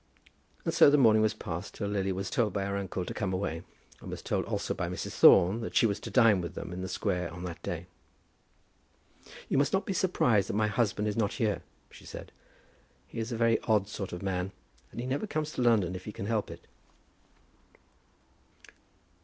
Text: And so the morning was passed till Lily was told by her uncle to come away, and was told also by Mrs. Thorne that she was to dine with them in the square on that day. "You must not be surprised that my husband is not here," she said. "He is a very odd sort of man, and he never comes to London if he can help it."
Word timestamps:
And 0.65 0.73
so 0.73 0.89
the 0.89 0.97
morning 0.97 1.21
was 1.21 1.35
passed 1.35 1.75
till 1.75 1.87
Lily 1.87 2.11
was 2.11 2.31
told 2.31 2.53
by 2.53 2.65
her 2.65 2.75
uncle 2.75 3.05
to 3.05 3.13
come 3.13 3.33
away, 3.33 3.61
and 4.01 4.09
was 4.09 4.23
told 4.23 4.45
also 4.45 4.73
by 4.73 4.89
Mrs. 4.89 5.11
Thorne 5.11 5.61
that 5.61 5.75
she 5.75 5.85
was 5.85 5.99
to 5.99 6.09
dine 6.09 6.41
with 6.41 6.55
them 6.55 6.73
in 6.73 6.81
the 6.81 6.87
square 6.87 7.31
on 7.31 7.43
that 7.43 7.61
day. 7.61 7.85
"You 9.47 9.59
must 9.59 9.73
not 9.73 9.85
be 9.85 9.93
surprised 9.93 10.49
that 10.49 10.53
my 10.55 10.65
husband 10.65 11.07
is 11.07 11.15
not 11.17 11.33
here," 11.33 11.61
she 11.91 12.05
said. 12.07 12.31
"He 13.05 13.19
is 13.19 13.31
a 13.31 13.37
very 13.37 13.59
odd 13.65 13.87
sort 13.87 14.11
of 14.11 14.23
man, 14.23 14.53
and 14.91 14.99
he 14.99 15.05
never 15.05 15.27
comes 15.27 15.51
to 15.51 15.61
London 15.61 15.93
if 15.95 16.05
he 16.05 16.11
can 16.11 16.25
help 16.25 16.49
it." 16.49 16.65